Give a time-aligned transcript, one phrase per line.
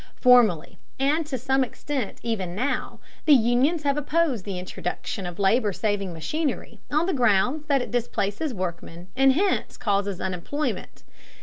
[0.15, 5.71] Formerly, and to some extent even now, the unions have opposed the introduction of labor
[5.71, 11.03] saving machinery on the grounds that it displaces workmen and hence causes unemployment.